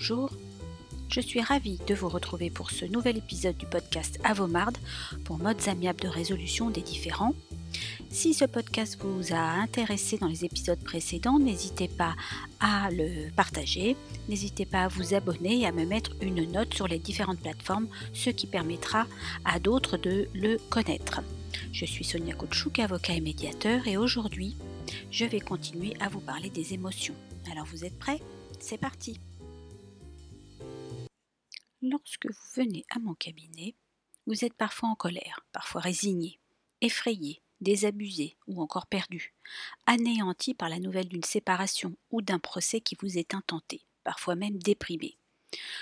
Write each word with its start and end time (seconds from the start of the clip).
Bonjour, 0.00 0.30
je 1.10 1.20
suis 1.20 1.42
ravie 1.42 1.78
de 1.86 1.94
vous 1.94 2.08
retrouver 2.08 2.48
pour 2.48 2.70
ce 2.70 2.86
nouvel 2.86 3.18
épisode 3.18 3.58
du 3.58 3.66
podcast 3.66 4.18
Avomarde 4.24 4.78
pour 5.24 5.36
modes 5.36 5.68
amiables 5.68 6.00
de 6.00 6.08
résolution 6.08 6.70
des 6.70 6.80
différends. 6.80 7.34
Si 8.08 8.32
ce 8.32 8.46
podcast 8.46 8.96
vous 8.98 9.34
a 9.34 9.60
intéressé 9.60 10.16
dans 10.16 10.28
les 10.28 10.46
épisodes 10.46 10.82
précédents, 10.82 11.38
n'hésitez 11.38 11.86
pas 11.86 12.14
à 12.60 12.90
le 12.90 13.30
partager, 13.32 13.94
n'hésitez 14.30 14.64
pas 14.64 14.84
à 14.84 14.88
vous 14.88 15.12
abonner 15.12 15.60
et 15.60 15.66
à 15.66 15.72
me 15.72 15.84
mettre 15.84 16.12
une 16.22 16.50
note 16.50 16.72
sur 16.72 16.88
les 16.88 16.98
différentes 16.98 17.40
plateformes, 17.40 17.88
ce 18.14 18.30
qui 18.30 18.46
permettra 18.46 19.06
à 19.44 19.60
d'autres 19.60 19.98
de 19.98 20.30
le 20.32 20.56
connaître. 20.70 21.20
Je 21.74 21.84
suis 21.84 22.06
Sonia 22.06 22.34
Koutchouk, 22.34 22.78
avocat 22.78 23.12
et 23.12 23.20
médiateur, 23.20 23.86
et 23.86 23.98
aujourd'hui, 23.98 24.56
je 25.10 25.26
vais 25.26 25.40
continuer 25.40 25.92
à 26.00 26.08
vous 26.08 26.20
parler 26.20 26.48
des 26.48 26.72
émotions. 26.72 27.14
Alors 27.52 27.66
vous 27.66 27.84
êtes 27.84 27.98
prêts? 27.98 28.22
C'est 28.60 28.78
parti 28.78 29.20
Lorsque 31.82 32.26
vous 32.26 32.50
venez 32.56 32.84
à 32.90 32.98
mon 32.98 33.14
cabinet, 33.14 33.74
vous 34.26 34.44
êtes 34.44 34.52
parfois 34.52 34.90
en 34.90 34.94
colère, 34.94 35.46
parfois 35.50 35.80
résigné, 35.80 36.38
effrayé, 36.82 37.40
désabusé 37.62 38.36
ou 38.46 38.60
encore 38.60 38.86
perdu, 38.86 39.32
anéanti 39.86 40.52
par 40.52 40.68
la 40.68 40.78
nouvelle 40.78 41.08
d'une 41.08 41.24
séparation 41.24 41.96
ou 42.10 42.20
d'un 42.20 42.38
procès 42.38 42.82
qui 42.82 42.98
vous 43.00 43.16
est 43.16 43.32
intenté, 43.32 43.80
parfois 44.04 44.34
même 44.34 44.58
déprimé. 44.58 45.16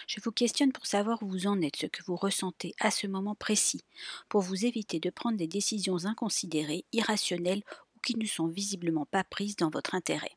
Je 0.07 0.21
vous 0.21 0.31
questionne 0.31 0.71
pour 0.71 0.87
savoir 0.87 1.21
où 1.25 1.29
vous 1.29 1.49
en 1.49 1.61
êtes, 1.63 1.77
ce 1.77 1.87
que 1.87 2.05
vous 2.05 2.17
ressentez 2.17 2.77
à 2.79 2.93
ce 2.93 3.09
moment 3.09 3.35
précis, 3.35 3.83
pour 4.29 4.43
vous 4.43 4.67
éviter 4.67 5.01
de 5.01 5.11
prendre 5.11 5.37
des 5.37 5.49
décisions 5.49 6.05
inconsidérées, 6.05 6.85
irrationnelles 6.93 7.65
ou 7.97 8.01
qui 8.05 8.17
ne 8.17 8.27
sont 8.27 8.47
visiblement 8.47 9.07
pas 9.07 9.25
prises 9.25 9.57
dans 9.57 9.69
votre 9.69 9.97
intérêt. 9.97 10.37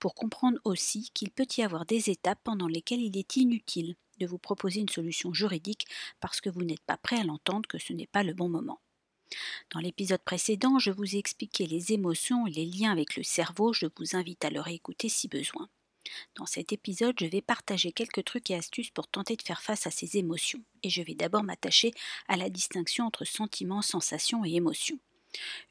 Pour 0.00 0.16
comprendre 0.16 0.58
aussi 0.64 1.10
qu'il 1.14 1.30
peut 1.30 1.46
y 1.56 1.62
avoir 1.62 1.86
des 1.86 2.10
étapes 2.10 2.40
pendant 2.42 2.66
lesquelles 2.66 3.00
il 3.00 3.16
est 3.16 3.36
inutile 3.36 3.94
de 4.22 4.26
vous 4.26 4.38
proposer 4.38 4.80
une 4.80 4.88
solution 4.88 5.34
juridique 5.34 5.86
parce 6.20 6.40
que 6.40 6.50
vous 6.50 6.62
n'êtes 6.62 6.84
pas 6.84 6.96
prêt 6.96 7.18
à 7.18 7.24
l'entendre 7.24 7.68
que 7.68 7.78
ce 7.78 7.92
n'est 7.92 8.06
pas 8.06 8.22
le 8.22 8.34
bon 8.34 8.48
moment. 8.48 8.80
Dans 9.70 9.80
l'épisode 9.80 10.22
précédent, 10.22 10.78
je 10.78 10.90
vous 10.90 11.16
ai 11.16 11.18
expliqué 11.18 11.66
les 11.66 11.92
émotions 11.92 12.46
et 12.46 12.50
les 12.50 12.66
liens 12.66 12.92
avec 12.92 13.16
le 13.16 13.22
cerveau, 13.22 13.72
je 13.72 13.86
vous 13.96 14.16
invite 14.16 14.44
à 14.44 14.50
le 14.50 14.60
réécouter 14.60 15.08
si 15.08 15.26
besoin. 15.26 15.68
Dans 16.36 16.46
cet 16.46 16.72
épisode, 16.72 17.16
je 17.18 17.26
vais 17.26 17.40
partager 17.40 17.92
quelques 17.92 18.24
trucs 18.24 18.50
et 18.50 18.54
astuces 18.54 18.90
pour 18.90 19.08
tenter 19.08 19.36
de 19.36 19.42
faire 19.42 19.62
face 19.62 19.86
à 19.86 19.90
ces 19.90 20.18
émotions, 20.18 20.62
et 20.82 20.90
je 20.90 21.02
vais 21.02 21.14
d'abord 21.14 21.42
m'attacher 21.42 21.92
à 22.28 22.36
la 22.36 22.50
distinction 22.50 23.06
entre 23.06 23.24
sentiments, 23.24 23.82
sensations 23.82 24.44
et 24.44 24.54
émotions. 24.54 24.98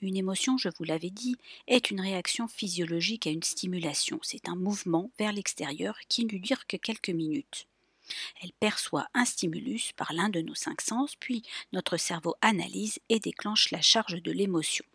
Une 0.02 0.18
émotion, 0.18 0.58
je 0.58 0.70
vous 0.78 0.84
l'avais 0.84 1.12
dit, 1.12 1.38
est 1.68 1.92
une 1.92 2.02
réaction 2.02 2.48
physiologique 2.48 3.28
à 3.28 3.30
une 3.30 3.44
stimulation. 3.44 4.20
C'est 4.24 4.50
un 4.50 4.56
mouvement 4.56 5.12
vers 5.20 5.34
l'extérieur 5.34 6.00
qui 6.10 6.26
ne 6.26 6.38
dure 6.40 6.66
que 6.66 6.78
quelques 6.78 7.10
minutes. 7.10 7.68
Elle 8.42 8.54
perçoit 8.54 9.08
un 9.14 9.26
stimulus 9.26 9.92
par 9.94 10.14
l'un 10.14 10.30
de 10.30 10.42
nos 10.42 10.56
cinq 10.56 10.82
sens, 10.82 11.16
puis 11.16 11.44
notre 11.74 11.98
cerveau 11.98 12.36
analyse 12.42 13.00
et 13.10 13.20
déclenche 13.20 13.72
la 13.72 13.82
charge 13.82 14.22
de 14.22 14.32
l'émotion. 14.32 14.86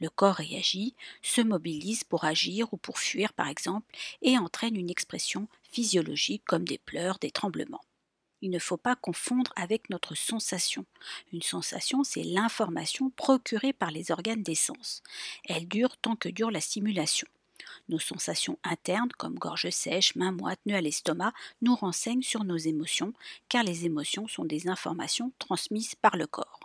Le 0.00 0.08
corps 0.08 0.36
réagit, 0.36 0.94
se 1.22 1.40
mobilise 1.40 2.04
pour 2.04 2.24
agir 2.24 2.72
ou 2.72 2.76
pour 2.76 2.98
fuir 2.98 3.32
par 3.32 3.48
exemple, 3.48 3.94
et 4.22 4.38
entraîne 4.38 4.76
une 4.76 4.90
expression 4.90 5.48
physiologique 5.70 6.44
comme 6.46 6.64
des 6.64 6.78
pleurs, 6.78 7.18
des 7.18 7.30
tremblements. 7.30 7.82
Il 8.40 8.50
ne 8.50 8.58
faut 8.58 8.76
pas 8.76 8.94
confondre 8.94 9.52
avec 9.56 9.90
notre 9.90 10.14
sensation. 10.14 10.86
Une 11.32 11.42
sensation, 11.42 12.04
c'est 12.04 12.22
l'information 12.22 13.10
procurée 13.10 13.72
par 13.72 13.90
les 13.90 14.12
organes 14.12 14.44
des 14.44 14.54
sens. 14.54 15.02
Elle 15.44 15.66
dure 15.66 15.96
tant 15.96 16.14
que 16.14 16.28
dure 16.28 16.50
la 16.50 16.60
stimulation. 16.60 17.26
Nos 17.88 17.98
sensations 17.98 18.58
internes, 18.64 19.12
comme 19.18 19.38
gorge 19.38 19.70
sèche, 19.70 20.14
main 20.14 20.32
moite, 20.32 20.60
nœud 20.66 20.76
à 20.76 20.80
l'estomac, 20.80 21.32
nous 21.62 21.74
renseignent 21.74 22.22
sur 22.22 22.44
nos 22.44 22.56
émotions, 22.56 23.12
car 23.48 23.64
les 23.64 23.86
émotions 23.86 24.28
sont 24.28 24.44
des 24.44 24.68
informations 24.68 25.32
transmises 25.38 25.94
par 25.94 26.16
le 26.16 26.26
corps. 26.26 26.60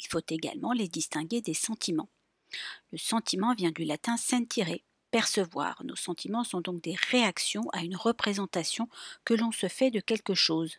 Il 0.00 0.08
faut 0.08 0.22
également 0.28 0.72
les 0.72 0.88
distinguer 0.88 1.40
des 1.40 1.54
sentiments. 1.54 2.08
Le 2.92 2.98
sentiment 2.98 3.54
vient 3.54 3.72
du 3.72 3.84
latin 3.84 4.16
sentire, 4.16 4.68
percevoir. 5.10 5.82
Nos 5.84 5.96
sentiments 5.96 6.44
sont 6.44 6.60
donc 6.60 6.82
des 6.82 6.96
réactions 7.10 7.68
à 7.72 7.82
une 7.82 7.96
représentation 7.96 8.88
que 9.24 9.34
l'on 9.34 9.52
se 9.52 9.68
fait 9.68 9.90
de 9.90 10.00
quelque 10.00 10.34
chose. 10.34 10.76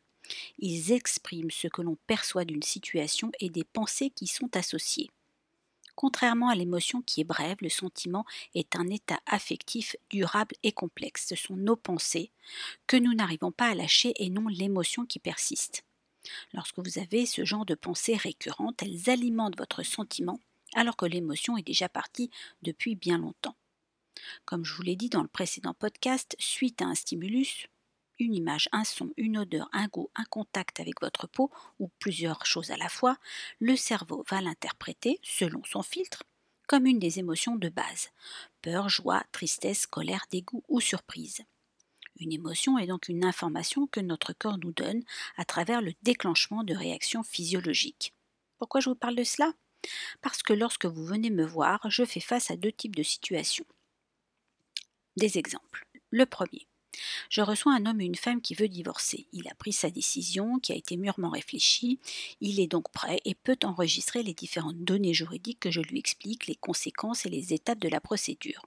Ils 0.59 0.91
expriment 0.91 1.51
ce 1.51 1.67
que 1.67 1.81
l'on 1.81 1.97
perçoit 2.07 2.45
d'une 2.45 2.63
situation 2.63 3.31
et 3.39 3.49
des 3.49 3.63
pensées 3.63 4.11
qui 4.11 4.27
sont 4.27 4.55
associées. 4.55 5.09
Contrairement 5.99 6.47
à 6.47 6.55
l'émotion 6.55 7.01
qui 7.01 7.19
est 7.19 7.25
brève, 7.25 7.57
le 7.59 7.67
sentiment 7.67 8.23
est 8.55 8.77
un 8.77 8.87
état 8.87 9.19
affectif 9.25 9.97
durable 10.09 10.55
et 10.63 10.71
complexe. 10.71 11.25
Ce 11.27 11.35
sont 11.35 11.57
nos 11.57 11.75
pensées 11.75 12.31
que 12.87 12.95
nous 12.95 13.13
n'arrivons 13.13 13.51
pas 13.51 13.67
à 13.67 13.75
lâcher 13.75 14.13
et 14.15 14.29
non 14.29 14.47
l'émotion 14.47 15.05
qui 15.05 15.19
persiste. 15.19 15.83
Lorsque 16.53 16.79
vous 16.79 16.99
avez 16.99 17.25
ce 17.25 17.43
genre 17.43 17.65
de 17.65 17.75
pensées 17.75 18.15
récurrentes, 18.15 18.81
elles 18.81 19.09
alimentent 19.09 19.57
votre 19.57 19.83
sentiment 19.83 20.39
alors 20.73 20.95
que 20.95 21.05
l'émotion 21.05 21.57
est 21.57 21.67
déjà 21.67 21.89
partie 21.89 22.31
depuis 22.61 22.95
bien 22.95 23.17
longtemps. 23.17 23.57
Comme 24.45 24.63
je 24.63 24.73
vous 24.75 24.83
l'ai 24.83 24.95
dit 24.95 25.09
dans 25.09 25.23
le 25.23 25.27
précédent 25.27 25.73
podcast, 25.73 26.33
suite 26.39 26.81
à 26.81 26.85
un 26.85 26.95
stimulus, 26.95 27.67
une 28.19 28.35
image, 28.35 28.69
un 28.72 28.84
son, 28.84 29.12
une 29.18 29.38
odeur, 29.38 29.69
un 29.74 29.88
goût, 29.88 30.09
un 30.16 30.25
contact 30.25 30.80
avec 30.80 31.02
votre 31.02 31.28
peau 31.28 31.50
ou 31.80 31.90
plusieurs 32.00 32.46
choses 32.46 32.72
à 32.72 32.78
la 32.78 32.90
fois, 32.90 33.18
le 33.59 33.75
cerveau 33.75 34.24
va 34.30 34.41
l'interpréter, 34.41 35.19
selon 35.24 35.63
son 35.63 35.81
filtre, 35.81 36.24
comme 36.68 36.85
une 36.85 37.00
des 37.00 37.19
émotions 37.19 37.56
de 37.56 37.69
base 37.69 38.09
peur, 38.62 38.90
joie, 38.90 39.24
tristesse, 39.31 39.88
colère, 39.88 40.25
dégoût 40.31 40.63
ou 40.68 40.81
surprise. 40.81 41.41
Une 42.19 42.34
émotion 42.34 42.78
est 42.78 42.88
donc 42.88 43.07
une 43.07 43.24
information 43.24 43.88
que 43.88 44.02
notre 44.02 44.34
corps 44.34 44.57
nous 44.57 44.74
donne 44.74 45.01
à 45.38 45.46
travers 45.46 45.81
le 45.81 45.94
déclenchement 46.03 46.63
de 46.63 46.75
réactions 46.75 47.24
physiologiques. 47.24 48.13
Pourquoi 48.57 48.81
je 48.81 48.90
vous 48.90 48.96
parle 48.96 49.16
de 49.16 49.24
cela? 49.24 49.53
Parce 50.22 50.44
que 50.44 50.53
lorsque 50.53 50.86
vous 50.86 51.06
venez 51.06 51.30
me 51.30 51.46
voir, 51.46 51.80
je 51.90 52.03
fais 52.03 52.19
face 52.19 52.51
à 52.51 52.57
deux 52.57 52.74
types 52.74 52.96
de 52.96 53.03
situations. 53.03 53.66
Des 55.16 55.38
exemples. 55.38 55.86
Le 56.12 56.25
premier. 56.25 56.69
Je 57.29 57.41
reçois 57.41 57.73
un 57.73 57.85
homme 57.85 58.01
et 58.01 58.05
une 58.05 58.15
femme 58.15 58.41
qui 58.41 58.55
veut 58.55 58.67
divorcer. 58.67 59.27
Il 59.33 59.47
a 59.47 59.55
pris 59.55 59.73
sa 59.73 59.89
décision, 59.89 60.59
qui 60.59 60.71
a 60.71 60.75
été 60.75 60.97
mûrement 60.97 61.29
réfléchie. 61.29 61.99
Il 62.41 62.59
est 62.59 62.67
donc 62.67 62.91
prêt 62.91 63.19
et 63.25 63.35
peut 63.35 63.57
enregistrer 63.63 64.23
les 64.23 64.33
différentes 64.33 64.83
données 64.83 65.13
juridiques 65.13 65.59
que 65.59 65.71
je 65.71 65.81
lui 65.81 65.99
explique, 65.99 66.47
les 66.47 66.55
conséquences 66.55 67.25
et 67.25 67.29
les 67.29 67.53
étapes 67.53 67.79
de 67.79 67.89
la 67.89 68.01
procédure. 68.01 68.65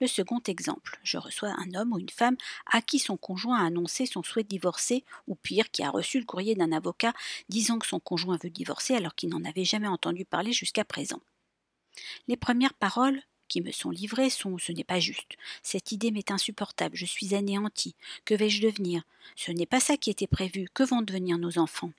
Le 0.00 0.06
second 0.06 0.40
exemple, 0.46 0.98
je 1.02 1.18
reçois 1.18 1.54
un 1.56 1.74
homme 1.74 1.92
ou 1.92 1.98
une 1.98 2.08
femme 2.08 2.36
à 2.66 2.82
qui 2.82 2.98
son 2.98 3.16
conjoint 3.16 3.60
a 3.60 3.66
annoncé 3.66 4.06
son 4.06 4.22
souhait 4.22 4.42
de 4.42 4.48
divorcer, 4.48 5.04
ou 5.26 5.34
pire, 5.34 5.70
qui 5.70 5.82
a 5.82 5.90
reçu 5.90 6.18
le 6.18 6.26
courrier 6.26 6.54
d'un 6.54 6.72
avocat 6.72 7.12
disant 7.48 7.78
que 7.78 7.86
son 7.86 8.00
conjoint 8.00 8.38
veut 8.42 8.50
divorcer 8.50 8.94
alors 8.94 9.14
qu'il 9.14 9.28
n'en 9.28 9.44
avait 9.44 9.64
jamais 9.64 9.88
entendu 9.88 10.24
parler 10.24 10.52
jusqu'à 10.52 10.84
présent. 10.84 11.20
Les 12.28 12.36
premières 12.36 12.74
paroles 12.74 13.22
qui 13.50 13.60
me 13.60 13.72
sont 13.72 13.90
livrés 13.90 14.30
sont 14.30 14.56
ce 14.56 14.72
n'est 14.72 14.84
pas 14.84 15.00
juste. 15.00 15.36
Cette 15.62 15.92
idée 15.92 16.12
m'est 16.12 16.30
insupportable, 16.30 16.96
je 16.96 17.04
suis 17.04 17.34
anéanti. 17.34 17.94
Que 18.24 18.34
vais-je 18.34 18.62
devenir? 18.62 19.02
Ce 19.36 19.50
n'est 19.50 19.66
pas 19.66 19.80
ça 19.80 19.98
qui 19.98 20.08
était 20.08 20.26
prévu. 20.26 20.68
Que 20.72 20.84
vont 20.84 21.02
devenir 21.02 21.36
nos 21.36 21.58
enfants? 21.58 21.92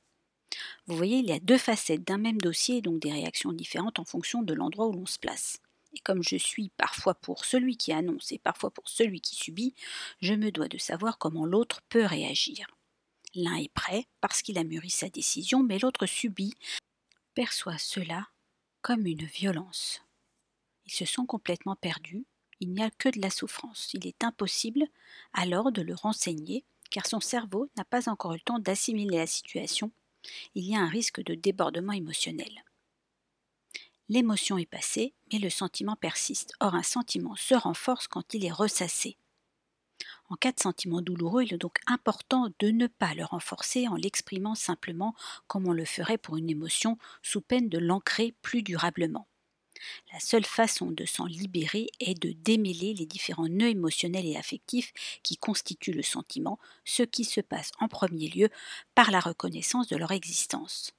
Vous 0.87 0.95
voyez, 0.95 1.17
il 1.17 1.27
y 1.27 1.33
a 1.33 1.39
deux 1.39 1.57
facettes 1.57 2.03
d'un 2.03 2.17
même 2.17 2.39
dossier, 2.39 2.81
donc 2.81 2.99
des 2.99 3.11
réactions 3.11 3.53
différentes 3.53 3.99
en 3.99 4.05
fonction 4.05 4.41
de 4.41 4.53
l'endroit 4.53 4.87
où 4.87 4.93
l'on 4.93 5.05
se 5.05 5.19
place. 5.19 5.59
Et 5.93 5.99
comme 5.99 6.23
je 6.23 6.37
suis 6.37 6.69
parfois 6.77 7.15
pour 7.15 7.43
celui 7.45 7.75
qui 7.75 7.91
annonce 7.91 8.31
et 8.31 8.39
parfois 8.39 8.71
pour 8.71 8.87
celui 8.87 9.19
qui 9.19 9.35
subit, 9.35 9.75
je 10.21 10.33
me 10.33 10.51
dois 10.51 10.69
de 10.69 10.77
savoir 10.77 11.17
comment 11.17 11.45
l'autre 11.45 11.81
peut 11.89 12.05
réagir. 12.05 12.67
L'un 13.35 13.55
est 13.55 13.73
prêt 13.73 14.07
parce 14.21 14.41
qu'il 14.41 14.57
a 14.57 14.63
mûri 14.63 14.89
sa 14.89 15.09
décision, 15.09 15.63
mais 15.63 15.79
l'autre 15.79 16.05
subit, 16.05 16.53
perçoit 17.33 17.77
cela 17.77 18.27
comme 18.81 19.05
une 19.05 19.25
violence. 19.25 20.01
Ils 20.85 20.93
se 20.93 21.05
sont 21.05 21.25
complètement 21.25 21.75
perdus, 21.75 22.25
il 22.61 22.71
n'y 22.71 22.83
a 22.83 22.91
que 22.91 23.09
de 23.09 23.19
la 23.19 23.31
souffrance. 23.31 23.91
Il 23.93 24.05
est 24.07 24.23
impossible 24.23 24.85
alors 25.33 25.71
de 25.71 25.81
le 25.81 25.95
renseigner, 25.95 26.63
car 26.91 27.07
son 27.07 27.19
cerveau 27.19 27.69
n'a 27.75 27.83
pas 27.83 28.07
encore 28.07 28.33
eu 28.33 28.35
le 28.35 28.41
temps 28.41 28.59
d'assimiler 28.59 29.17
la 29.17 29.27
situation. 29.27 29.91
Il 30.53 30.65
y 30.65 30.75
a 30.75 30.79
un 30.79 30.87
risque 30.87 31.23
de 31.23 31.33
débordement 31.33 31.93
émotionnel. 31.93 32.63
L'émotion 34.09 34.59
est 34.59 34.65
passée, 34.65 35.13
mais 35.31 35.39
le 35.39 35.49
sentiment 35.49 35.95
persiste. 35.95 36.53
Or, 36.59 36.75
un 36.75 36.83
sentiment 36.83 37.35
se 37.35 37.55
renforce 37.55 38.07
quand 38.07 38.33
il 38.35 38.45
est 38.45 38.51
ressassé. 38.51 39.17
En 40.29 40.35
cas 40.35 40.51
de 40.51 40.59
sentiment 40.59 41.01
douloureux, 41.01 41.43
il 41.43 41.53
est 41.53 41.57
donc 41.57 41.79
important 41.87 42.49
de 42.59 42.69
ne 42.69 42.87
pas 42.87 43.15
le 43.15 43.25
renforcer 43.25 43.87
en 43.87 43.95
l'exprimant 43.95 44.55
simplement 44.55 45.15
comme 45.47 45.67
on 45.67 45.73
le 45.73 45.85
ferait 45.85 46.17
pour 46.17 46.37
une 46.37 46.49
émotion, 46.49 46.97
sous 47.23 47.41
peine 47.41 47.69
de 47.69 47.79
l'ancrer 47.79 48.35
plus 48.41 48.61
durablement. 48.61 49.27
La 50.11 50.19
seule 50.19 50.45
façon 50.45 50.91
de 50.91 51.05
s'en 51.05 51.25
libérer 51.25 51.87
est 51.99 52.19
de 52.21 52.31
démêler 52.31 52.93
les 52.93 53.05
différents 53.05 53.47
nœuds 53.47 53.69
émotionnels 53.69 54.25
et 54.25 54.37
affectifs 54.37 54.93
qui 55.23 55.37
constituent 55.37 55.93
le 55.93 56.03
sentiment, 56.03 56.59
ce 56.85 57.03
qui 57.03 57.23
se 57.23 57.41
passe 57.41 57.71
en 57.79 57.87
premier 57.87 58.29
lieu 58.29 58.49
par 58.95 59.11
la 59.11 59.19
reconnaissance 59.19 59.87
de 59.87 59.97
leur 59.97 60.11
existence. 60.11 60.93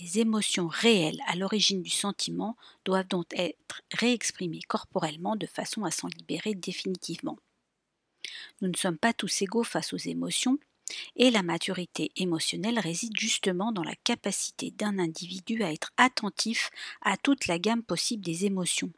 Les 0.00 0.20
émotions 0.20 0.68
réelles 0.68 1.20
à 1.26 1.36
l'origine 1.36 1.82
du 1.82 1.90
sentiment 1.90 2.56
doivent 2.84 3.08
donc 3.08 3.26
être 3.32 3.82
réexprimées 3.92 4.62
corporellement 4.68 5.36
de 5.36 5.46
façon 5.46 5.84
à 5.84 5.90
s'en 5.90 6.08
libérer 6.08 6.54
définitivement. 6.54 7.38
Nous 8.60 8.68
ne 8.68 8.76
sommes 8.76 8.98
pas 8.98 9.12
tous 9.12 9.42
égaux 9.42 9.64
face 9.64 9.92
aux 9.92 9.98
émotions, 9.98 10.58
et 11.16 11.30
la 11.30 11.42
maturité 11.42 12.10
émotionnelle 12.16 12.78
réside 12.78 13.16
justement 13.18 13.72
dans 13.72 13.82
la 13.82 13.96
capacité 14.04 14.70
d'un 14.70 14.98
individu 14.98 15.62
à 15.62 15.72
être 15.72 15.92
attentif 15.96 16.70
à 17.02 17.16
toute 17.16 17.46
la 17.46 17.58
gamme 17.58 17.82
possible 17.82 18.24
des 18.24 18.46
émotions. 18.46 18.92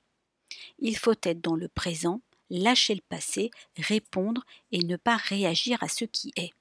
Il 0.79 0.97
faut 0.97 1.15
être 1.23 1.41
dans 1.41 1.57
le 1.57 1.69
présent, 1.69 2.21
lâcher 2.51 2.95
le 2.95 3.03
passé, 3.09 3.51
répondre 3.77 4.45
et 4.73 4.81
ne 4.81 4.97
pas 4.97 5.17
réagir 5.17 5.83
à 5.83 5.89
ce 5.89 6.05
qui 6.05 6.33
est. 6.37 6.53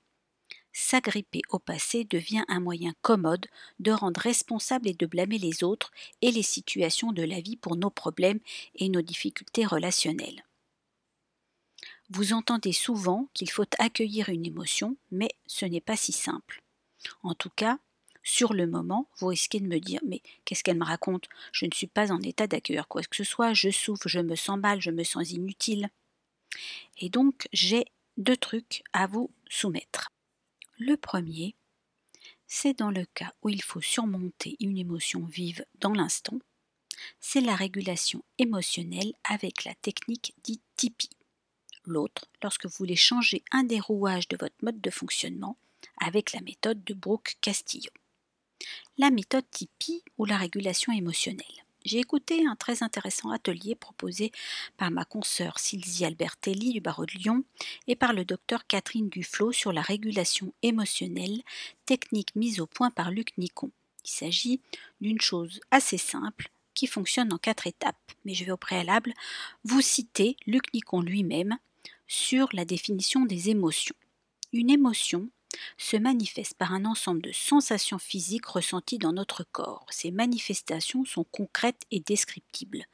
S'agripper 0.71 1.41
au 1.49 1.59
passé 1.59 2.05
devient 2.05 2.43
un 2.47 2.59
moyen 2.59 2.93
commode 3.01 3.47
de 3.79 3.91
rendre 3.91 4.21
responsable 4.21 4.87
et 4.87 4.93
de 4.93 5.07
blâmer 5.07 5.39
les 5.39 5.63
autres 5.63 5.91
et 6.21 6.31
les 6.31 6.43
situations 6.43 7.11
de 7.11 7.23
la 7.23 7.41
vie 7.41 7.57
pour 7.57 7.75
nos 7.75 7.89
problèmes 7.89 8.39
et 8.75 8.87
nos 8.87 9.01
difficultés 9.01 9.65
relationnelles. 9.65 10.43
Vous 12.11 12.33
entendez 12.33 12.73
souvent 12.73 13.29
qu'il 13.33 13.51
faut 13.51 13.67
accueillir 13.77 14.29
une 14.29 14.45
émotion, 14.45 14.97
mais 15.11 15.29
ce 15.45 15.65
n'est 15.65 15.81
pas 15.81 15.95
si 15.95 16.11
simple. 16.11 16.63
En 17.21 17.35
tout 17.35 17.51
cas, 17.55 17.77
sur 18.23 18.53
le 18.53 18.65
moment, 18.65 19.07
vous 19.17 19.27
risquez 19.27 19.59
de 19.59 19.67
me 19.67 19.79
dire 19.79 20.01
Mais 20.05 20.21
qu'est-ce 20.43 20.63
qu'elle 20.63 20.79
me 20.79 20.85
raconte? 20.85 21.29
Je 21.51 21.65
ne 21.65 21.71
suis 21.71 21.87
pas 21.87 22.11
en 22.11 22.19
état 22.21 22.47
d'accueillir 22.47 22.87
quoi 22.87 23.03
que 23.03 23.15
ce 23.15 23.23
soit, 23.23 23.53
je 23.53 23.69
souffre, 23.69 24.07
je 24.07 24.19
me 24.19 24.35
sens 24.35 24.57
mal, 24.57 24.81
je 24.81 24.89
me 24.89 25.03
sens 25.03 25.31
inutile. 25.31 25.89
Et 26.97 27.09
donc, 27.09 27.47
j'ai 27.53 27.85
deux 28.17 28.37
trucs 28.37 28.83
à 28.91 29.05
vous 29.05 29.29
soumettre. 29.47 30.11
Le 30.79 30.97
premier, 30.97 31.55
c'est 32.47 32.77
dans 32.77 32.91
le 32.91 33.05
cas 33.05 33.33
où 33.43 33.49
il 33.49 33.61
faut 33.61 33.81
surmonter 33.81 34.57
une 34.59 34.79
émotion 34.79 35.25
vive 35.25 35.63
dans 35.79 35.93
l'instant, 35.93 36.39
c'est 37.19 37.41
la 37.41 37.55
régulation 37.55 38.23
émotionnelle 38.39 39.13
avec 39.23 39.63
la 39.63 39.75
technique 39.75 40.33
dite 40.43 40.63
Tipeee 40.75 41.18
l'autre 41.91 42.25
lorsque 42.43 42.65
vous 42.65 42.75
voulez 42.77 42.95
changer 42.95 43.43
un 43.51 43.63
des 43.63 43.79
rouages 43.79 44.27
de 44.27 44.37
votre 44.37 44.55
mode 44.61 44.81
de 44.81 44.89
fonctionnement 44.89 45.57
avec 45.97 46.33
la 46.33 46.41
méthode 46.41 46.83
de 46.83 46.93
Brooke 46.93 47.37
Castillo. 47.41 47.91
La 48.97 49.09
méthode 49.09 49.49
Tipeee 49.49 50.03
ou 50.17 50.25
la 50.25 50.37
régulation 50.37 50.91
émotionnelle. 50.91 51.45
J'ai 51.85 51.99
écouté 51.99 52.45
un 52.45 52.55
très 52.55 52.83
intéressant 52.83 53.31
atelier 53.31 53.73
proposé 53.73 54.31
par 54.75 54.91
ma 54.91 55.05
consoeur 55.05 55.59
Sylvie 55.59 56.05
Albertelli 56.05 56.73
du 56.73 56.81
barreau 56.81 57.05
de 57.05 57.13
Lyon 57.13 57.43
et 57.87 57.95
par 57.95 58.11
le 58.11 58.25
docteur 58.25 58.67
Catherine 58.67 59.09
Duflo 59.09 59.53
sur 59.53 59.71
la 59.71 59.81
régulation 59.81 60.53
émotionnelle, 60.61 61.41
technique 61.85 62.35
mise 62.35 62.59
au 62.59 62.67
point 62.67 62.91
par 62.91 63.11
Luc 63.11 63.37
Nicon. 63.37 63.71
Il 64.03 64.09
s'agit 64.09 64.61
d'une 64.99 65.21
chose 65.21 65.61
assez 65.71 65.97
simple 65.97 66.49
qui 66.73 66.85
fonctionne 66.85 67.33
en 67.33 67.37
quatre 67.37 67.67
étapes, 67.67 68.11
mais 68.25 68.33
je 68.33 68.43
vais 68.43 68.51
au 68.51 68.57
préalable 68.57 69.13
vous 69.63 69.81
citer 69.81 70.35
Luc 70.47 70.73
Nicon 70.73 71.01
lui-même 71.01 71.57
sur 72.09 72.49
la 72.53 72.65
définition 72.65 73.25
des 73.25 73.51
émotions. 73.51 73.95
Une 74.51 74.71
émotion 74.71 75.29
se 75.77 75.95
manifeste 75.95 76.55
par 76.55 76.73
un 76.73 76.85
ensemble 76.85 77.21
de 77.21 77.31
sensations 77.31 77.99
physiques 77.99 78.47
ressenties 78.47 78.97
dans 78.97 79.13
notre 79.13 79.43
corps. 79.43 79.85
Ces 79.91 80.09
manifestations 80.09 81.05
sont 81.05 81.23
concrètes 81.23 81.83
et 81.91 81.99
descriptibles. 81.99 82.85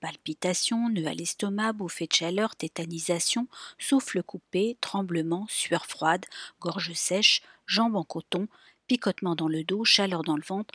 Palpitations, 0.00 0.88
nœuds 0.88 1.06
à 1.06 1.14
l'estomac, 1.14 1.72
bouffées 1.72 2.08
de 2.08 2.12
chaleur, 2.12 2.56
tétanisation, 2.56 3.46
souffle 3.78 4.24
coupé, 4.24 4.76
tremblement, 4.80 5.46
sueur 5.48 5.86
froide, 5.86 6.26
gorge 6.60 6.92
sèche, 6.94 7.42
jambes 7.66 7.96
en 7.96 8.04
coton, 8.04 8.48
picotement 8.88 9.36
dans 9.36 9.48
le 9.48 9.62
dos, 9.62 9.84
chaleur 9.84 10.22
dans 10.22 10.36
le 10.36 10.44
ventre, 10.44 10.74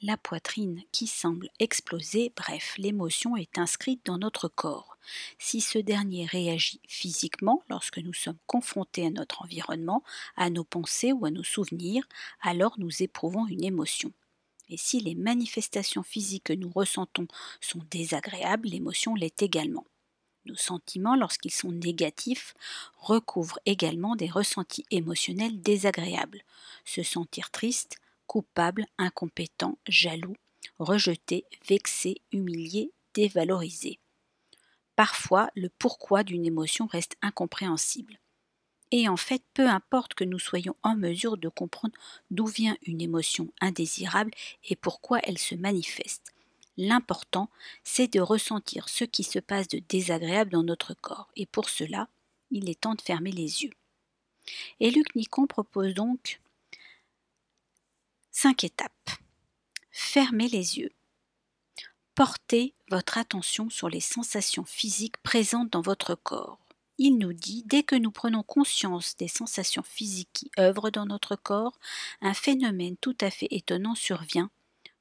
la 0.00 0.16
poitrine 0.16 0.82
qui 0.92 1.06
semble 1.06 1.48
exploser, 1.58 2.32
bref, 2.36 2.74
l'émotion 2.78 3.36
est 3.36 3.58
inscrite 3.58 4.00
dans 4.06 4.18
notre 4.18 4.48
corps. 4.48 4.97
Si 5.38 5.60
ce 5.60 5.78
dernier 5.78 6.26
réagit 6.26 6.80
physiquement 6.86 7.62
lorsque 7.68 7.98
nous 7.98 8.12
sommes 8.12 8.38
confrontés 8.46 9.06
à 9.06 9.10
notre 9.10 9.42
environnement, 9.42 10.02
à 10.36 10.50
nos 10.50 10.64
pensées 10.64 11.12
ou 11.12 11.24
à 11.24 11.30
nos 11.30 11.44
souvenirs, 11.44 12.06
alors 12.40 12.74
nous 12.78 13.02
éprouvons 13.02 13.46
une 13.46 13.64
émotion. 13.64 14.12
Et 14.68 14.76
si 14.76 15.00
les 15.00 15.14
manifestations 15.14 16.02
physiques 16.02 16.44
que 16.44 16.52
nous 16.52 16.70
ressentons 16.70 17.26
sont 17.60 17.80
désagréables, 17.90 18.68
l'émotion 18.68 19.14
l'est 19.14 19.42
également. 19.42 19.86
Nos 20.44 20.56
sentiments, 20.56 21.16
lorsqu'ils 21.16 21.52
sont 21.52 21.72
négatifs, 21.72 22.54
recouvrent 22.96 23.60
également 23.66 24.16
des 24.16 24.28
ressentis 24.28 24.84
émotionnels 24.90 25.60
désagréables. 25.60 26.42
Se 26.84 27.02
sentir 27.02 27.50
triste, 27.50 27.96
coupable, 28.26 28.86
incompétent, 28.98 29.78
jaloux, 29.86 30.36
rejeté, 30.78 31.44
vexé, 31.68 32.22
humilié, 32.32 32.92
dévalorisé. 33.14 33.98
Parfois, 34.98 35.48
le 35.54 35.68
pourquoi 35.68 36.24
d'une 36.24 36.44
émotion 36.44 36.88
reste 36.88 37.16
incompréhensible. 37.22 38.18
Et 38.90 39.08
en 39.08 39.16
fait, 39.16 39.44
peu 39.54 39.68
importe 39.68 40.14
que 40.14 40.24
nous 40.24 40.40
soyons 40.40 40.74
en 40.82 40.96
mesure 40.96 41.36
de 41.36 41.48
comprendre 41.48 41.94
d'où 42.32 42.46
vient 42.46 42.76
une 42.82 43.00
émotion 43.00 43.52
indésirable 43.60 44.32
et 44.68 44.74
pourquoi 44.74 45.20
elle 45.22 45.38
se 45.38 45.54
manifeste. 45.54 46.34
L'important, 46.76 47.48
c'est 47.84 48.12
de 48.12 48.18
ressentir 48.18 48.88
ce 48.88 49.04
qui 49.04 49.22
se 49.22 49.38
passe 49.38 49.68
de 49.68 49.80
désagréable 49.88 50.50
dans 50.50 50.64
notre 50.64 50.94
corps, 50.94 51.30
et 51.36 51.46
pour 51.46 51.68
cela, 51.68 52.08
il 52.50 52.68
est 52.68 52.80
temps 52.80 52.96
de 52.96 53.00
fermer 53.00 53.30
les 53.30 53.62
yeux. 53.62 53.74
Et 54.80 54.90
Luc 54.90 55.14
Nicon 55.14 55.46
propose 55.46 55.94
donc 55.94 56.40
Cinq 58.32 58.64
étapes. 58.64 59.10
Fermez 59.92 60.48
les 60.48 60.80
yeux. 60.80 60.90
Portez 62.18 62.74
votre 62.90 63.16
attention 63.16 63.70
sur 63.70 63.88
les 63.88 64.00
sensations 64.00 64.64
physiques 64.64 65.18
présentes 65.18 65.70
dans 65.70 65.82
votre 65.82 66.16
corps. 66.16 66.58
Il 66.98 67.16
nous 67.16 67.32
dit, 67.32 67.62
dès 67.64 67.84
que 67.84 67.94
nous 67.94 68.10
prenons 68.10 68.42
conscience 68.42 69.16
des 69.18 69.28
sensations 69.28 69.84
physiques 69.84 70.32
qui 70.32 70.50
œuvrent 70.58 70.90
dans 70.90 71.06
notre 71.06 71.36
corps, 71.36 71.78
un 72.20 72.34
phénomène 72.34 72.96
tout 72.96 73.16
à 73.20 73.30
fait 73.30 73.46
étonnant 73.52 73.94
survient. 73.94 74.50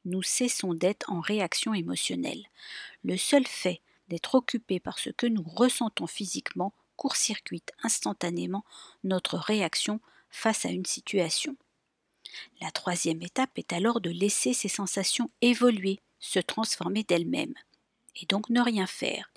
Nous 0.06 0.22
cessons 0.22 0.76
d'être 0.76 1.12
en 1.12 1.20
réaction 1.20 1.74
émotionnelle. 1.74 2.46
Le 3.04 3.18
seul 3.18 3.48
fait 3.48 3.82
d'être 4.10 4.36
occupé 4.36 4.80
par 4.80 5.00
ce 5.00 5.10
que 5.10 5.26
nous 5.26 5.42
ressentons 5.42 6.06
physiquement 6.06 6.72
court-circuite 6.98 7.72
instantanément 7.82 8.64
notre 9.04 9.38
réaction 9.38 10.02
face 10.30 10.68
à 10.68 10.70
une 10.70 10.86
situation. 10.86 11.56
La 12.62 12.70
troisième 12.70 13.24
étape 13.24 13.58
est 13.58 13.74
alors 13.74 14.02
de 14.02 14.12
laisser 14.12 14.54
ces 14.54 14.70
sensations 14.70 15.32
évoluer, 15.42 16.00
se 16.20 16.40
transformer 16.40 17.04
d'elles-mêmes, 17.04 17.56
et 18.22 18.26
donc 18.26 18.50
ne 18.50 18.62
rien 18.62 18.88
faire. 18.88 19.32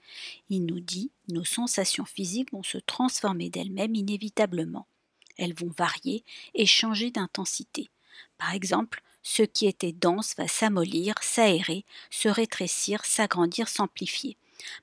Il 0.49 0.67
nous 0.67 0.81
dit 0.81 1.11
nos 1.29 1.45
sensations 1.45 2.05
physiques 2.05 2.53
vont 2.53 2.63
se 2.63 2.79
transformer 2.79 3.51
d'elles-mêmes 3.51 3.95
inévitablement. 3.95 4.87
Elles 5.37 5.55
vont 5.55 5.73
varier 5.77 6.25
et 6.55 6.67
changer 6.67 7.11
d'intensité. 7.11 7.89
Par 8.39 8.53
exemple, 8.53 9.03
ce 9.23 9.43
qui 9.43 9.67
était 9.67 9.93
dense 9.93 10.35
va 10.37 10.49
s'amollir, 10.49 11.15
s'aérer, 11.21 11.85
se 12.11 12.29
rétrécir, 12.29 13.05
s'agrandir, 13.05 13.69
s'amplifier. 13.69 14.37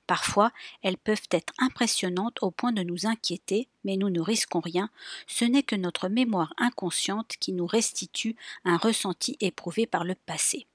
Parfois, 0.06 0.52
elles 0.82 0.96
peuvent 0.96 1.28
être 1.30 1.52
impressionnantes 1.58 2.38
au 2.42 2.50
point 2.50 2.72
de 2.72 2.82
nous 2.82 3.06
inquiéter, 3.06 3.68
mais 3.84 3.96
nous 3.96 4.10
ne 4.10 4.20
risquons 4.20 4.60
rien, 4.60 4.90
ce 5.26 5.44
n'est 5.44 5.62
que 5.62 5.76
notre 5.76 6.08
mémoire 6.08 6.52
inconsciente 6.58 7.36
qui 7.38 7.52
nous 7.52 7.66
restitue 7.66 8.36
un 8.64 8.76
ressenti 8.76 9.36
éprouvé 9.40 9.86
par 9.86 10.04
le 10.04 10.14
passé. 10.14 10.66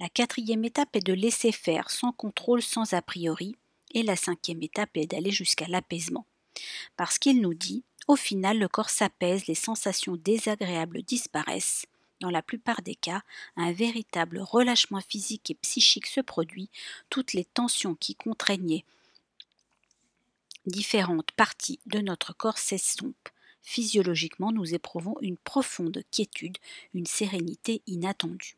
La 0.00 0.08
quatrième 0.08 0.64
étape 0.64 0.94
est 0.94 1.06
de 1.06 1.12
laisser 1.12 1.52
faire 1.52 1.90
sans 1.90 2.12
contrôle, 2.12 2.62
sans 2.62 2.94
a 2.94 3.02
priori, 3.02 3.56
et 3.92 4.02
la 4.02 4.16
cinquième 4.16 4.62
étape 4.62 4.96
est 4.96 5.06
d'aller 5.06 5.30
jusqu'à 5.30 5.66
l'apaisement. 5.66 6.26
Parce 6.96 7.18
qu'il 7.18 7.40
nous 7.40 7.54
dit, 7.54 7.82
au 8.06 8.16
final 8.16 8.58
le 8.58 8.68
corps 8.68 8.90
s'apaise, 8.90 9.46
les 9.46 9.54
sensations 9.54 10.16
désagréables 10.16 11.02
disparaissent, 11.02 11.86
dans 12.20 12.30
la 12.30 12.42
plupart 12.42 12.82
des 12.82 12.96
cas, 12.96 13.22
un 13.56 13.72
véritable 13.72 14.40
relâchement 14.40 15.00
physique 15.00 15.50
et 15.50 15.54
psychique 15.54 16.06
se 16.06 16.20
produit, 16.20 16.68
toutes 17.10 17.32
les 17.32 17.44
tensions 17.44 17.94
qui 17.94 18.16
contraignaient 18.16 18.84
différentes 20.66 21.30
parties 21.32 21.78
de 21.86 22.00
notre 22.00 22.34
corps 22.34 22.58
s'estompent. 22.58 23.30
Physiologiquement, 23.62 24.52
nous 24.52 24.74
éprouvons 24.74 25.16
une 25.20 25.38
profonde 25.38 26.02
quiétude, 26.10 26.58
une 26.94 27.06
sérénité 27.06 27.82
inattendue. 27.86 28.57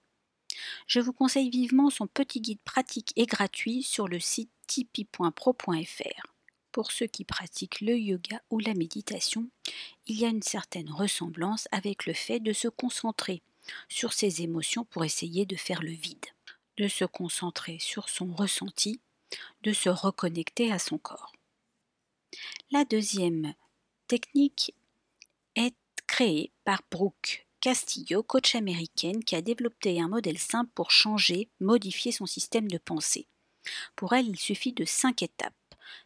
Je 0.87 1.00
vous 1.00 1.12
conseille 1.12 1.50
vivement 1.50 1.90
son 1.90 2.07
petit 2.07 2.40
guide 2.40 2.61
pratique 2.64 3.12
et 3.16 3.26
gratuit 3.26 3.83
sur 3.83 4.09
le 4.09 4.21
site 4.21 4.50
tipeee.pro.fr. 4.66 6.26
Pour 6.73 6.92
ceux 6.92 7.07
qui 7.07 7.25
pratiquent 7.25 7.80
le 7.80 7.97
yoga 7.99 8.40
ou 8.50 8.61
la 8.61 8.75
méditation, 8.75 9.49
il 10.07 10.19
y 10.19 10.25
a 10.25 10.28
une 10.28 10.42
certaine 10.42 10.90
ressemblance 10.90 11.66
avec 11.73 12.07
le 12.07 12.12
fait 12.12 12.40
de 12.40 12.52
se 12.52 12.69
concentrer 12.69 13.42
sur 13.88 14.12
ses 14.12 14.42
émotions 14.42 14.85
pour 14.85 15.04
essayer 15.04 15.47
de 15.47 15.57
faire 15.57 15.83
le 15.83 15.90
vide, 15.90 16.26
de 16.76 16.88
se 16.88 17.04
concentrer 17.04 17.78
sur 17.80 18.09
son 18.09 18.33
ressenti, 18.33 19.00
de 19.62 19.73
se 19.73 19.88
reconnecter 19.88 20.73
à 20.73 20.78
son 20.78 20.99
corps. 20.99 21.33
La 22.71 22.85
deuxième 22.85 23.54
technique 24.07 24.75
est 25.57 25.75
créée 26.07 26.52
par 26.64 26.83
Brooke 26.90 27.47
Castillo, 27.61 28.23
coach 28.23 28.55
américaine, 28.55 29.23
qui 29.23 29.37
a 29.37 29.43
développé 29.43 30.00
un 30.00 30.09
modèle 30.09 30.38
simple 30.38 30.71
pour 30.75 30.90
changer, 30.90 31.50
modifier 31.61 32.11
son 32.11 32.25
système 32.25 32.69
de 32.69 32.79
pensée. 32.79 33.26
Pour 33.97 34.14
elle, 34.14 34.29
il 34.29 34.38
suffit 34.38 34.73
de 34.73 34.85
cinq 34.85 35.23
étapes. 35.23 35.55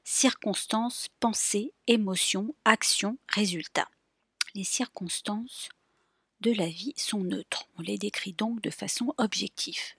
circonstances, 0.03 1.09
pensées, 1.21 1.73
émotions, 1.87 2.55
actions, 2.65 3.19
résultats. 3.29 3.89
Les 4.55 4.65
circonstances 4.65 5.69
de 6.41 6.53
la 6.53 6.69
vie 6.69 6.95
sont 6.97 7.23
neutres. 7.23 7.69
On 7.77 7.83
les 7.83 7.99
décrit 7.99 8.33
donc 8.33 8.61
de 8.61 8.71
façon 8.71 9.15
objective. 9.19 9.95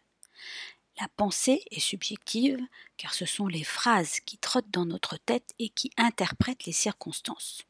La 1.00 1.08
pensée 1.10 1.64
est 1.72 1.80
subjective 1.80 2.60
car 2.98 3.14
ce 3.14 3.26
sont 3.26 3.48
les 3.48 3.64
phrases 3.64 4.20
qui 4.22 4.38
trottent 4.38 4.72
dans 4.72 4.86
notre 4.86 5.18
tête 5.18 5.54
et 5.60 5.70
qui 5.70 5.92
interprètent 5.98 6.66
les 6.66 6.72
circonstances. 6.72 7.64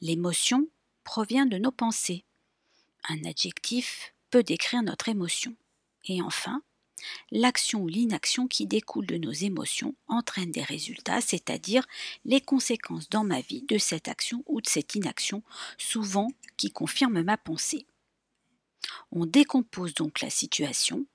L'émotion 0.00 0.68
provient 1.04 1.46
de 1.46 1.58
nos 1.58 1.72
pensées. 1.72 2.24
Un 3.08 3.24
adjectif 3.24 4.14
peut 4.30 4.42
décrire 4.42 4.82
notre 4.82 5.08
émotion. 5.08 5.54
Et 6.06 6.22
enfin, 6.22 6.62
l'action 7.30 7.82
ou 7.82 7.88
l'inaction 7.88 8.48
qui 8.48 8.66
découle 8.66 9.06
de 9.06 9.18
nos 9.18 9.32
émotions 9.32 9.94
entraîne 10.08 10.50
des 10.50 10.62
résultats, 10.62 11.20
c'est-à-dire 11.20 11.86
les 12.24 12.40
conséquences 12.40 13.08
dans 13.08 13.24
ma 13.24 13.40
vie 13.40 13.62
de 13.68 13.78
cette 13.78 14.08
action 14.08 14.42
ou 14.46 14.60
de 14.60 14.66
cette 14.66 14.94
inaction, 14.94 15.42
souvent 15.78 16.28
qui 16.56 16.70
confirment 16.70 17.22
ma 17.22 17.36
pensée. 17.36 17.86
On 19.12 19.26
décompose 19.26 19.94
donc 19.94 20.20
la 20.20 20.30
situation, 20.30 21.06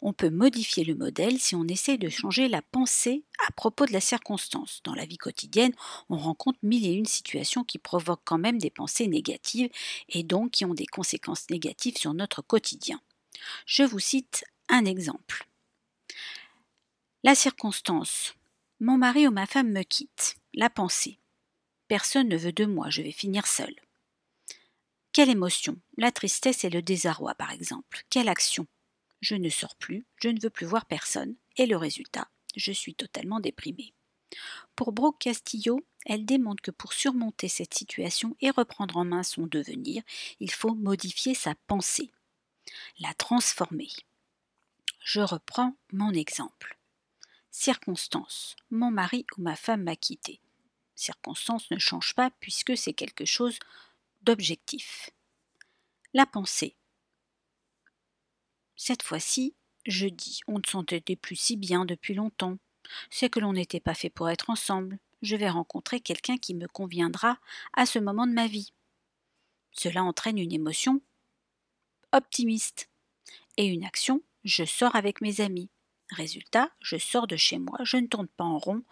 on 0.00 0.12
peut 0.12 0.30
modifier 0.30 0.84
le 0.84 0.94
modèle 0.94 1.38
si 1.38 1.54
on 1.54 1.66
essaie 1.68 1.98
de 1.98 2.08
changer 2.08 2.48
la 2.48 2.62
pensée 2.62 3.24
à 3.48 3.52
propos 3.52 3.86
de 3.86 3.92
la 3.92 4.00
circonstance. 4.00 4.80
Dans 4.84 4.94
la 4.94 5.06
vie 5.06 5.18
quotidienne, 5.18 5.74
on 6.08 6.16
rencontre 6.16 6.58
mille 6.62 6.86
et 6.86 6.92
une 6.92 7.06
situations 7.06 7.64
qui 7.64 7.78
provoquent 7.78 8.24
quand 8.24 8.38
même 8.38 8.58
des 8.58 8.70
pensées 8.70 9.06
négatives 9.06 9.70
et 10.08 10.22
donc 10.22 10.52
qui 10.52 10.64
ont 10.64 10.74
des 10.74 10.86
conséquences 10.86 11.48
négatives 11.50 11.96
sur 11.96 12.14
notre 12.14 12.42
quotidien. 12.42 13.00
Je 13.66 13.82
vous 13.82 13.98
cite 13.98 14.44
un 14.68 14.84
exemple. 14.84 15.46
La 17.24 17.34
circonstance. 17.34 18.34
Mon 18.80 18.98
mari 18.98 19.28
ou 19.28 19.30
ma 19.30 19.46
femme 19.46 19.70
me 19.70 19.82
quitte. 19.82 20.36
La 20.54 20.70
pensée. 20.70 21.18
Personne 21.88 22.28
ne 22.28 22.36
veut 22.36 22.52
de 22.52 22.64
moi, 22.64 22.90
je 22.90 23.02
vais 23.02 23.12
finir 23.12 23.46
seule. 23.46 23.76
Quelle 25.12 25.28
émotion 25.28 25.76
La 25.98 26.10
tristesse 26.10 26.64
et 26.64 26.70
le 26.70 26.80
désarroi, 26.80 27.34
par 27.34 27.52
exemple. 27.52 28.02
Quelle 28.08 28.28
action 28.28 28.66
Je 29.22 29.36
ne 29.36 29.48
sors 29.48 29.76
plus, 29.76 30.04
je 30.16 30.28
ne 30.28 30.40
veux 30.40 30.50
plus 30.50 30.66
voir 30.66 30.84
personne, 30.84 31.36
et 31.56 31.66
le 31.66 31.76
résultat 31.76 32.28
Je 32.56 32.72
suis 32.72 32.94
totalement 32.94 33.40
déprimée. 33.40 33.94
Pour 34.76 34.92
Brooke 34.92 35.20
Castillo, 35.20 35.80
elle 36.04 36.26
démontre 36.26 36.62
que 36.62 36.72
pour 36.72 36.92
surmonter 36.92 37.48
cette 37.48 37.72
situation 37.72 38.36
et 38.40 38.50
reprendre 38.50 38.96
en 38.96 39.04
main 39.04 39.22
son 39.22 39.46
devenir, 39.46 40.02
il 40.40 40.50
faut 40.50 40.74
modifier 40.74 41.34
sa 41.34 41.54
pensée, 41.66 42.10
la 42.98 43.14
transformer. 43.14 43.90
Je 45.04 45.20
reprends 45.20 45.76
mon 45.92 46.12
exemple. 46.12 46.76
Circonstance. 47.50 48.56
Mon 48.70 48.90
mari 48.90 49.24
ou 49.36 49.42
ma 49.42 49.56
femme 49.56 49.84
m'a 49.84 49.96
quitté. 49.96 50.40
Circonstance 50.96 51.70
ne 51.70 51.78
change 51.78 52.14
pas 52.14 52.30
puisque 52.40 52.76
c'est 52.76 52.92
quelque 52.92 53.24
chose 53.24 53.58
d'objectif. 54.22 55.10
La 56.14 56.26
pensée. 56.26 56.74
Cette 58.84 59.04
fois-ci, 59.04 59.54
je 59.86 60.08
dis 60.08 60.40
on 60.48 60.58
ne 60.58 60.66
s'entendait 60.68 61.14
plus 61.14 61.36
si 61.36 61.56
bien 61.56 61.84
depuis 61.84 62.14
longtemps. 62.14 62.58
C'est 63.10 63.30
que 63.30 63.38
l'on 63.38 63.52
n'était 63.52 63.78
pas 63.78 63.94
fait 63.94 64.10
pour 64.10 64.28
être 64.28 64.50
ensemble. 64.50 64.98
Je 65.22 65.36
vais 65.36 65.48
rencontrer 65.48 66.00
quelqu'un 66.00 66.36
qui 66.36 66.52
me 66.52 66.66
conviendra 66.66 67.38
à 67.74 67.86
ce 67.86 68.00
moment 68.00 68.26
de 68.26 68.32
ma 68.32 68.48
vie. 68.48 68.72
Cela 69.70 70.02
entraîne 70.02 70.36
une 70.36 70.52
émotion 70.52 71.00
optimiste 72.10 72.90
et 73.56 73.66
une 73.66 73.84
action 73.84 74.20
je 74.42 74.64
sors 74.64 74.96
avec 74.96 75.20
mes 75.20 75.40
amis. 75.40 75.70
Résultat, 76.10 76.68
je 76.80 76.96
sors 76.96 77.28
de 77.28 77.36
chez 77.36 77.60
moi, 77.60 77.78
je 77.84 77.98
ne 77.98 78.08
tourne 78.08 78.26
pas 78.26 78.42
en 78.42 78.58
rond, 78.58 78.82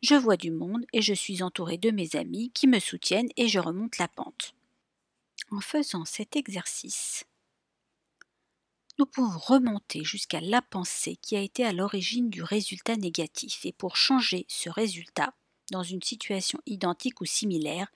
je 0.00 0.14
vois 0.14 0.38
du 0.38 0.52
monde 0.52 0.86
et 0.94 1.02
je 1.02 1.12
suis 1.12 1.42
entouré 1.42 1.76
de 1.76 1.90
mes 1.90 2.16
amis 2.16 2.50
qui 2.52 2.66
me 2.66 2.78
soutiennent 2.78 3.28
et 3.36 3.48
je 3.48 3.58
remonte 3.58 3.98
la 3.98 4.08
pente. 4.08 4.54
En 5.50 5.60
faisant 5.60 6.06
cet 6.06 6.34
exercice, 6.34 7.26
nous 8.98 9.06
pouvons 9.06 9.38
remonter 9.38 10.04
jusqu'à 10.04 10.40
la 10.40 10.62
pensée 10.62 11.16
qui 11.16 11.36
a 11.36 11.40
été 11.40 11.64
à 11.64 11.72
l'origine 11.72 12.30
du 12.30 12.42
résultat 12.42 12.96
négatif 12.96 13.64
et 13.64 13.72
pour 13.72 13.96
changer 13.96 14.46
ce 14.48 14.68
résultat 14.70 15.34
dans 15.70 15.82
une 15.82 16.02
situation 16.02 16.60
identique 16.66 17.20
ou 17.20 17.24
similaire, 17.24 17.90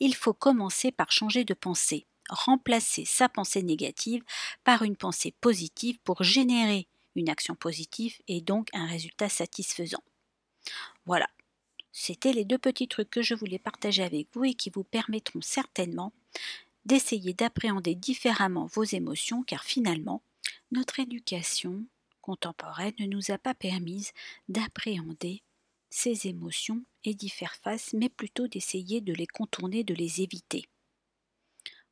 il 0.00 0.14
faut 0.14 0.34
commencer 0.34 0.90
par 0.90 1.12
changer 1.12 1.44
de 1.44 1.54
pensée 1.54 2.06
remplacer 2.28 3.04
sa 3.04 3.28
pensée 3.28 3.62
négative 3.62 4.22
par 4.64 4.82
une 4.82 4.96
pensée 4.96 5.34
positive 5.40 5.98
pour 6.04 6.22
générer 6.22 6.88
une 7.14 7.28
action 7.28 7.54
positive 7.54 8.16
et 8.28 8.40
donc 8.40 8.68
un 8.72 8.86
résultat 8.86 9.28
satisfaisant. 9.28 10.02
Voilà, 11.04 11.28
c'était 11.92 12.32
les 12.32 12.44
deux 12.44 12.58
petits 12.58 12.88
trucs 12.88 13.10
que 13.10 13.22
je 13.22 13.34
voulais 13.34 13.58
partager 13.58 14.02
avec 14.02 14.28
vous 14.32 14.44
et 14.44 14.54
qui 14.54 14.70
vous 14.70 14.84
permettront 14.84 15.42
certainement 15.42 16.12
d'essayer 16.84 17.34
d'appréhender 17.34 17.94
différemment 17.94 18.66
vos 18.66 18.84
émotions 18.84 19.42
car 19.42 19.62
finalement, 19.62 20.22
notre 20.70 21.00
éducation 21.00 21.84
contemporaine 22.20 22.94
ne 22.98 23.06
nous 23.06 23.30
a 23.30 23.38
pas 23.38 23.54
permis 23.54 24.08
d'appréhender 24.48 25.42
ces 25.90 26.26
émotions 26.26 26.84
et 27.04 27.14
d'y 27.14 27.28
faire 27.28 27.54
face, 27.56 27.92
mais 27.92 28.08
plutôt 28.08 28.48
d'essayer 28.48 29.00
de 29.00 29.12
les 29.12 29.26
contourner, 29.26 29.84
de 29.84 29.94
les 29.94 30.22
éviter. 30.22 30.68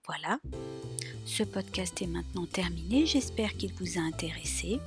Voilà, 0.07 0.40
ce 1.26 1.42
podcast 1.42 2.00
est 2.00 2.07
maintenant 2.07 2.47
terminé, 2.47 3.07
j'espère 3.07 3.57
qu'il 3.57 3.73
vous 3.75 3.99
a 3.99 4.02
intéressé. 4.02 4.80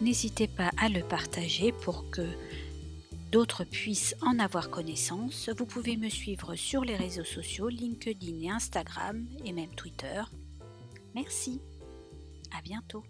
N'hésitez 0.00 0.48
pas 0.48 0.70
à 0.78 0.88
le 0.88 1.02
partager 1.02 1.72
pour 1.72 2.10
que 2.10 2.26
d'autres 3.30 3.64
puissent 3.64 4.16
en 4.22 4.38
avoir 4.38 4.70
connaissance. 4.70 5.50
Vous 5.56 5.66
pouvez 5.66 5.96
me 5.96 6.08
suivre 6.08 6.56
sur 6.56 6.82
les 6.84 6.96
réseaux 6.96 7.24
sociaux, 7.24 7.68
LinkedIn 7.68 8.40
et 8.40 8.50
Instagram 8.50 9.26
et 9.44 9.52
même 9.52 9.74
Twitter. 9.74 10.22
Merci, 11.14 11.60
à 12.56 12.62
bientôt. 12.62 13.04